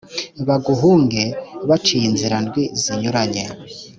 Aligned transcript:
baguhunge 0.47 1.23
baciye 1.69 2.05
inzira 2.09 2.37
ndwi 2.43 2.63
zinyuranye. 2.81 3.43